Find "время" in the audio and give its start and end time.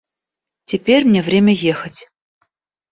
1.21-1.53